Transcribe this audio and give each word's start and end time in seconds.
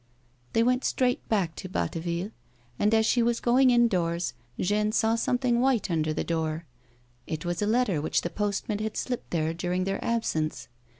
They 0.53 0.63
went 0.63 0.83
straight 0.83 1.29
back 1.29 1.53
to 1.57 1.69
Batteville, 1.69 2.31
and 2.79 2.91
as 2.91 3.05
she 3.05 3.21
was 3.21 3.39
going 3.39 3.69
indoors 3.69 4.33
Jeanne 4.59 4.91
saw 4.93 5.13
something 5.13 5.59
white 5.61 5.91
under 5.91 6.11
the 6.11 6.23
door; 6.23 6.65
it 7.27 7.45
was 7.45 7.61
a 7.61 7.67
letter 7.67 8.01
which 8.01 8.21
the 8.21 8.31
postman 8.31 8.79
had 8.79 8.97
slipped 8.97 9.29
tliere 9.29 9.55
during 9.55 9.83
their 9.83 10.03
absence. 10.03 10.69